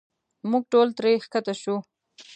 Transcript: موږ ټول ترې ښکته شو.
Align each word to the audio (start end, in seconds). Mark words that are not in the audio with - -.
موږ 0.49 0.63
ټول 0.71 0.87
ترې 0.97 1.11
ښکته 1.23 1.53
شو. 1.61 1.75